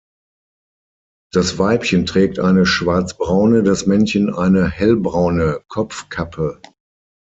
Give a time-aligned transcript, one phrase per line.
[1.31, 6.59] Das Weibchen trägt eine schwarzbraune, das Männchen eine hellbraune Kopfkappe.